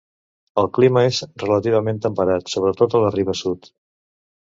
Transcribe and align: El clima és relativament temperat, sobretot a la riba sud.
El 0.59 0.67
clima 0.77 1.01
és 1.09 1.19
relativament 1.43 1.99
temperat, 2.05 2.49
sobretot 2.55 2.97
a 2.97 3.03
la 3.05 3.13
riba 3.17 3.37
sud. 3.43 3.71